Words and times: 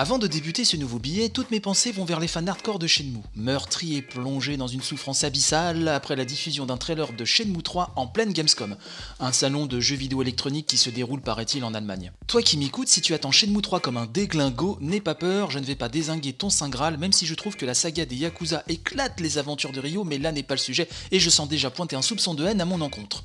Avant 0.00 0.18
de 0.18 0.26
débuter 0.26 0.64
ce 0.64 0.78
nouveau 0.78 0.98
billet, 0.98 1.28
toutes 1.28 1.50
mes 1.50 1.60
pensées 1.60 1.92
vont 1.92 2.06
vers 2.06 2.20
les 2.20 2.26
fans 2.26 2.46
hardcore 2.46 2.78
de 2.78 2.86
Shenmue, 2.86 3.20
meurtris 3.34 3.96
et 3.96 4.00
plongés 4.00 4.56
dans 4.56 4.66
une 4.66 4.80
souffrance 4.80 5.24
abyssale 5.24 5.88
après 5.88 6.16
la 6.16 6.24
diffusion 6.24 6.64
d'un 6.64 6.78
trailer 6.78 7.12
de 7.12 7.24
Shenmue 7.26 7.62
3 7.62 7.92
en 7.96 8.06
pleine 8.06 8.32
Gamescom, 8.32 8.78
un 9.18 9.32
salon 9.32 9.66
de 9.66 9.78
jeux 9.78 9.96
vidéo 9.96 10.22
électroniques 10.22 10.68
qui 10.68 10.78
se 10.78 10.88
déroule 10.88 11.20
paraît-il 11.20 11.64
en 11.64 11.74
Allemagne. 11.74 12.12
Toi 12.28 12.40
qui 12.40 12.56
m'écoutes, 12.56 12.88
si 12.88 13.02
tu 13.02 13.12
attends 13.12 13.30
Shenmue 13.30 13.60
3 13.60 13.80
comme 13.80 13.98
un 13.98 14.06
déglingo, 14.06 14.78
n'aie 14.80 15.02
pas 15.02 15.14
peur, 15.14 15.50
je 15.50 15.58
ne 15.58 15.66
vais 15.66 15.76
pas 15.76 15.90
désinguer 15.90 16.32
ton 16.32 16.48
Saint 16.48 16.70
Graal, 16.70 16.96
même 16.96 17.12
si 17.12 17.26
je 17.26 17.34
trouve 17.34 17.56
que 17.56 17.66
la 17.66 17.74
saga 17.74 18.06
des 18.06 18.16
Yakuza 18.16 18.64
éclate 18.68 19.20
les 19.20 19.36
aventures 19.36 19.72
de 19.72 19.80
Rio, 19.80 20.04
mais 20.04 20.16
là 20.16 20.32
n'est 20.32 20.42
pas 20.42 20.54
le 20.54 20.60
sujet, 20.60 20.88
et 21.10 21.20
je 21.20 21.28
sens 21.28 21.46
déjà 21.46 21.68
pointer 21.68 21.96
un 21.96 22.00
soupçon 22.00 22.32
de 22.32 22.46
haine 22.46 22.62
à 22.62 22.64
mon 22.64 22.80
encontre. 22.80 23.22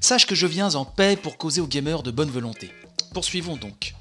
Sache 0.00 0.26
que 0.26 0.34
je 0.34 0.48
viens 0.48 0.74
en 0.74 0.84
paix 0.84 1.16
pour 1.16 1.38
causer 1.38 1.60
aux 1.60 1.68
gamers 1.68 2.02
de 2.02 2.10
bonne 2.10 2.30
volonté. 2.30 2.72
Poursuivons 3.14 3.56
donc. 3.56 3.94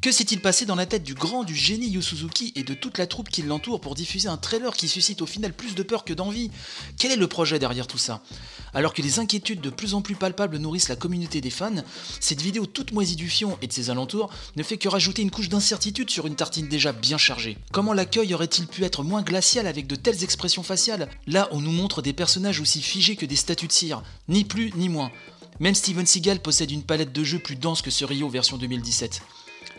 Que 0.00 0.12
s'est-il 0.12 0.40
passé 0.40 0.64
dans 0.64 0.76
la 0.76 0.86
tête 0.86 1.02
du 1.02 1.12
grand, 1.12 1.44
du 1.44 1.54
génie 1.54 1.90
Yu 1.90 2.00
Suzuki 2.00 2.54
et 2.56 2.62
de 2.62 2.72
toute 2.72 2.96
la 2.96 3.06
troupe 3.06 3.28
qui 3.28 3.42
l'entoure 3.42 3.82
pour 3.82 3.94
diffuser 3.94 4.28
un 4.28 4.38
trailer 4.38 4.74
qui 4.74 4.88
suscite 4.88 5.20
au 5.20 5.26
final 5.26 5.52
plus 5.52 5.74
de 5.74 5.82
peur 5.82 6.06
que 6.06 6.14
d'envie? 6.14 6.50
Quel 6.96 7.12
est 7.12 7.16
le 7.16 7.26
projet 7.26 7.58
derrière 7.58 7.86
tout 7.86 7.98
ça? 7.98 8.22
Alors 8.72 8.94
que 8.94 9.02
les 9.02 9.18
inquiétudes 9.18 9.60
de 9.60 9.68
plus 9.68 9.92
en 9.92 10.00
plus 10.00 10.14
palpables 10.14 10.56
nourrissent 10.56 10.88
la 10.88 10.96
communauté 10.96 11.42
des 11.42 11.50
fans, 11.50 11.84
cette 12.18 12.40
vidéo 12.40 12.64
toute 12.64 12.92
moisie 12.92 13.14
du 13.14 13.28
fion 13.28 13.58
et 13.60 13.66
de 13.66 13.74
ses 13.74 13.90
alentours 13.90 14.32
ne 14.56 14.62
fait 14.62 14.78
que 14.78 14.88
rajouter 14.88 15.20
une 15.20 15.30
couche 15.30 15.50
d'incertitude 15.50 16.08
sur 16.08 16.26
une 16.26 16.34
tartine 16.34 16.68
déjà 16.68 16.92
bien 16.92 17.18
chargée. 17.18 17.58
Comment 17.70 17.92
l'accueil 17.92 18.32
aurait-il 18.32 18.68
pu 18.68 18.84
être 18.84 19.02
moins 19.02 19.20
glacial 19.20 19.66
avec 19.66 19.86
de 19.86 19.96
telles 19.96 20.24
expressions 20.24 20.62
faciales? 20.62 21.10
Là, 21.26 21.50
on 21.52 21.60
nous 21.60 21.72
montre 21.72 22.00
des 22.00 22.14
personnages 22.14 22.60
aussi 22.60 22.80
figés 22.80 23.16
que 23.16 23.26
des 23.26 23.36
statues 23.36 23.66
de 23.66 23.72
cire, 23.72 24.02
ni 24.28 24.44
plus 24.44 24.72
ni 24.76 24.88
moins. 24.88 25.12
Même 25.58 25.74
Steven 25.74 26.06
Seagal 26.06 26.40
possède 26.40 26.70
une 26.70 26.84
palette 26.84 27.12
de 27.12 27.22
jeux 27.22 27.38
plus 27.38 27.56
dense 27.56 27.82
que 27.82 27.90
ce 27.90 28.06
Rio 28.06 28.30
version 28.30 28.56
2017. 28.56 29.20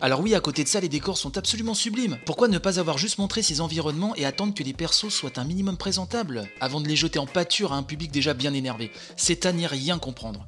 Alors 0.02 0.18
oui, 0.18 0.34
à 0.34 0.40
côté 0.40 0.64
de 0.64 0.68
ça, 0.68 0.80
les 0.80 0.88
décors 0.88 1.16
sont 1.16 1.38
absolument 1.38 1.74
sublimes. 1.74 2.18
Pourquoi 2.26 2.48
ne 2.48 2.58
pas 2.58 2.80
avoir 2.80 2.98
juste 2.98 3.18
montré 3.18 3.40
ces 3.40 3.60
environnements 3.60 4.16
et 4.16 4.24
attendre 4.24 4.52
que 4.52 4.64
les 4.64 4.72
persos 4.72 5.10
soient 5.10 5.38
un 5.38 5.44
minimum 5.44 5.76
présentables 5.76 6.48
avant 6.60 6.80
de 6.80 6.88
les 6.88 6.96
jeter 6.96 7.20
en 7.20 7.26
pâture 7.26 7.72
à 7.72 7.76
un 7.76 7.84
public 7.84 8.10
déjà 8.10 8.34
bien 8.34 8.52
énervé? 8.52 8.90
C'est 9.16 9.46
à 9.46 9.52
n'y 9.52 9.64
rien 9.64 10.00
comprendre. 10.00 10.44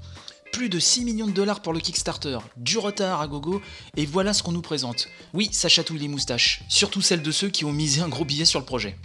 Plus 0.51 0.69
de 0.69 0.81
6 0.81 1.05
millions 1.05 1.29
de 1.29 1.33
dollars 1.33 1.62
pour 1.62 1.73
le 1.73 1.79
Kickstarter, 1.79 2.39
du 2.56 2.79
retard 2.79 3.20
à 3.20 3.29
gogo, 3.29 3.62
et 3.97 4.06
voilà 4.06 4.33
ce 4.34 4.42
qu'on 4.42 4.51
nous 4.51 4.61
présente. 4.61 5.06
Oui, 5.34 5.48
ça 5.53 5.69
chatouille 5.69 6.01
les 6.01 6.09
moustaches, 6.09 6.64
surtout 6.69 7.01
celles 7.01 7.23
de 7.23 7.31
ceux 7.31 7.48
qui 7.48 7.64
ont 7.64 7.73
misé 7.73 8.01
un 8.01 8.09
gros 8.09 8.25
billet 8.25 8.45
sur 8.45 8.59
le 8.59 8.67
projet. 8.67 8.98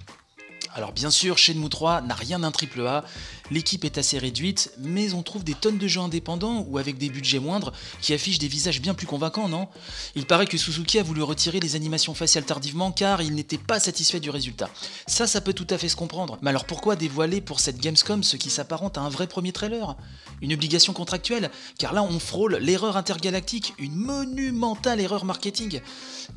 Alors 0.75 0.91
bien 0.91 1.09
sûr, 1.09 1.37
Shenmue 1.37 1.67
3 1.67 2.01
n'a 2.01 2.13
rien 2.13 2.39
d'un 2.39 2.51
triple 2.51 2.85
A, 2.85 3.03
l'équipe 3.49 3.83
est 3.85 3.97
assez 3.97 4.19
réduite, 4.19 4.71
mais 4.77 5.13
on 5.13 5.23
trouve 5.23 5.43
des 5.43 5.55
tonnes 5.55 5.79
de 5.79 5.87
jeux 5.87 5.99
indépendants 5.99 6.63
ou 6.69 6.77
avec 6.77 6.97
des 6.97 7.09
budgets 7.09 7.39
moindres 7.39 7.73
qui 8.01 8.13
affichent 8.13 8.37
des 8.37 8.47
visages 8.47 8.79
bien 8.79 8.93
plus 8.93 9.07
convaincants, 9.07 9.49
non? 9.49 9.67
Il 10.15 10.25
paraît 10.25 10.45
que 10.45 10.57
Suzuki 10.57 10.99
a 10.99 11.03
voulu 11.03 11.23
retirer 11.23 11.59
les 11.59 11.75
animations 11.75 12.13
faciales 12.13 12.45
tardivement 12.45 12.91
car 12.91 13.21
il 13.23 13.33
n'était 13.33 13.57
pas 13.57 13.79
satisfait 13.79 14.19
du 14.19 14.29
résultat. 14.29 14.69
Ça, 15.07 15.25
ça 15.25 15.41
peut 15.41 15.53
tout 15.53 15.67
à 15.71 15.77
fait 15.77 15.89
se 15.89 15.95
comprendre, 15.95 16.37
mais 16.41 16.51
alors 16.51 16.65
pourquoi 16.65 16.95
dévoiler 16.95 17.41
pour 17.41 17.59
cette 17.59 17.79
Gamescom 17.79 18.21
ce 18.21 18.37
qui 18.37 18.51
s'apparente 18.51 18.97
à 18.97 19.01
un 19.01 19.09
vrai 19.09 19.25
premier 19.25 19.51
trailer? 19.51 19.95
Une 20.41 20.53
obligation 20.53 20.93
contractuelle? 20.93 21.49
Car 21.79 21.93
là 21.93 22.03
on 22.03 22.19
frôle 22.19 22.57
l'erreur 22.57 22.95
intergalactique, 22.95 23.73
une 23.79 23.95
monumentale 23.95 24.99
erreur 24.99 25.25
marketing. 25.25 25.81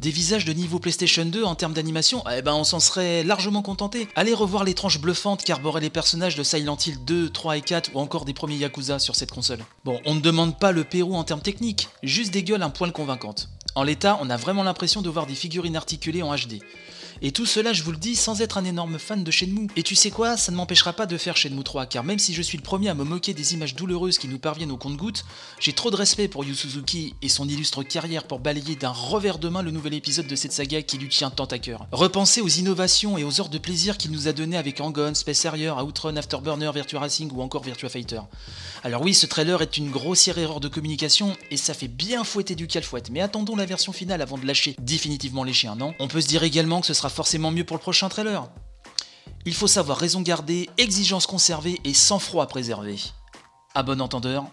Des 0.00 0.10
visages 0.10 0.47
de 0.47 0.55
niveau 0.55 0.78
PlayStation 0.78 1.27
2 1.27 1.44
en 1.44 1.55
termes 1.55 1.75
d'animation, 1.75 2.25
eh 2.34 2.41
ben 2.41 2.55
on 2.55 2.64
s'en 2.64 2.80
serait 2.80 3.25
largement 3.25 3.60
contenté. 3.60 4.08
Allez 4.23 4.34
revoir 4.34 4.62
les 4.62 4.75
tranches 4.75 5.01
bluffantes 5.01 5.42
qu'arboraient 5.42 5.81
les 5.81 5.91
personnages 5.91 6.37
de 6.37 6.45
Silent 6.45 6.77
Hill 6.77 7.05
2, 7.05 7.31
3 7.31 7.56
et 7.56 7.61
4 7.61 7.91
ou 7.95 7.98
encore 7.98 8.25
des 8.25 8.33
premiers 8.33 8.55
Yakuza 8.55 9.01
sur 9.01 9.17
cette 9.17 9.33
console. 9.33 9.59
Bon, 9.84 9.98
on 10.05 10.15
ne 10.15 10.20
demande 10.20 10.61
pas 10.61 10.70
le 10.70 10.84
Pérou 10.84 11.17
en 11.17 11.25
termes 11.25 11.41
techniques, 11.41 11.89
juste 12.05 12.33
des 12.33 12.45
gueules 12.45 12.62
un 12.62 12.70
poil 12.70 12.93
convaincantes. 12.93 13.48
En 13.75 13.83
l'état, 13.83 14.20
on 14.23 14.31
a 14.31 14.37
vraiment 14.37 14.62
l'impression 14.62 15.03
de 15.03 15.09
voir 15.09 15.27
des 15.27 15.34
figurines 15.34 15.75
articulées 15.75 16.23
en 16.23 16.37
HD. 16.37 16.62
Et 17.25 17.31
tout 17.31 17.47
cela, 17.47 17.73
je 17.73 17.84
vous 17.84 17.92
le 17.92 17.98
dis, 17.98 18.17
sans 18.17 18.41
être 18.41 18.59
un 18.59 18.65
énorme 18.65 18.98
fan 18.98 19.23
de 19.23 19.31
Shenmue. 19.31 19.69
Et 19.77 19.84
tu 19.84 19.95
sais 19.95 20.11
quoi, 20.11 20.37
ça 20.37 20.51
ne 20.51 20.56
m'empêchera 20.56 20.92
pas 20.92 21.06
de 21.06 21.17
faire 21.17 21.37
Shenmue 21.37 21.62
3, 21.62 21.87
car 21.87 22.03
même 22.03 22.19
si 22.19 22.34
je 22.34 22.43
suis 22.43 22.59
le 22.59 22.65
premier 22.65 22.88
à 22.88 22.94
me 22.94 23.05
moquer 23.05 23.33
des 23.33 23.55
images 23.55 23.77
douloureuses 23.77 24.19
qui 24.19 24.27
nous 24.27 24.41
parviennent 24.41 24.72
au 24.72 24.77
compte-gouttes, 24.77 25.25
j'ai 25.60 25.72
trop 25.72 25.93
de 25.93 25.97
respect 25.97 26.27
pour 26.27 26.43
Yu 26.43 26.56
Suzuki 26.56 27.15
et 27.22 27.28
son 27.28 27.49
illustre 27.49 27.84
carrière 27.84 28.25
pour 28.25 28.41
balayer 28.41 28.75
d'un 28.75 28.91
revers 28.91 29.38
de 29.38 29.49
main 29.49 29.62
le 29.62 29.71
nouvel 29.71 29.94
épisode 29.94 30.27
de 30.27 30.34
cette 30.34 30.53
saga 30.53 30.83
qui 30.83 30.99
lui 30.99 31.10
tient 31.10 31.31
tant 31.31 31.44
à 31.44 31.60
cœur. 31.60 31.87
Repenser 31.93 32.41
aux 32.41 32.49
innovations 32.49 33.16
et 33.16 33.22
aux 33.22 33.41
heures 33.41 33.50
de 33.50 33.59
plaisir 33.59 33.99
qu'il 33.99 34.10
nous 34.10 34.27
a 34.27 34.33
donné 34.33 34.56
avec 34.56 34.81
Angon, 34.81 35.15
Space 35.15 35.47
Harrier, 35.47 35.71
Outrun, 35.71 36.16
Afterburner, 36.16 36.72
Virtua 36.75 36.99
Racing 36.99 37.31
ou 37.33 37.41
encore 37.41 37.62
Virtua 37.62 37.89
Fighter. 37.89 38.22
Alors 38.83 39.03
oui, 39.03 39.15
ce 39.15 39.27
trailer 39.27 39.62
est 39.62 39.77
une 39.77 39.93
grossière 39.93 40.39
erreur 40.39 40.59
de 40.59 40.66
communication 40.66 41.37
et 41.53 41.56
ça 41.56 41.72
fait 41.72 41.87
bien 41.87 42.25
fouetter 42.25 42.56
du 42.56 42.66
calfouette, 42.66 43.10
mais 43.10 43.21
attendons 43.21 43.54
la 43.54 43.65
version 43.65 43.93
finale 43.93 44.22
avant 44.22 44.39
de 44.39 44.44
lâcher 44.44 44.75
définitivement 44.81 45.44
les 45.44 45.53
chiens, 45.53 45.77
non 45.77 45.94
On 46.00 46.09
peut 46.09 46.21
se 46.21 46.27
dire 46.27 46.43
également 46.43 46.81
que 46.81 46.89
ce 46.89 46.94
sera 46.94 47.12
forcément 47.12 47.50
mieux 47.50 47.65
pour 47.65 47.77
le 47.77 47.83
prochain 47.83 48.09
trailer. 48.09 48.49
Il 49.45 49.55
faut 49.55 49.67
savoir 49.67 49.99
raison 49.99 50.23
garder, 50.23 50.71
exigence 50.78 51.27
conservée 51.27 51.81
et 51.84 51.95
sang-froid 51.95 52.47
préservé. 52.47 52.97
À 53.75 53.83
bon 53.83 54.00
entendeur, 54.00 54.45